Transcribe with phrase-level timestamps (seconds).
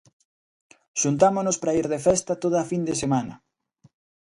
[1.01, 3.35] Xuntamonos para ir de festa toda a fin de semana.